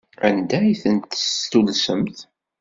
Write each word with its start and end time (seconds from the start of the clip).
Anda 0.27 0.57
ay 0.65 0.75
tent-testullsemt? 0.83 2.17